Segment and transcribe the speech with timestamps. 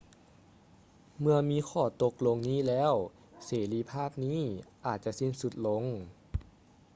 [1.19, 2.93] ເມື່ອມີຂໍ້ຕົກລົງນີ້ແລ້ວ
[3.45, 4.39] ເສລີພາບນີ້
[4.85, 5.83] ອາດຈະສິ້ນສຸດລົງ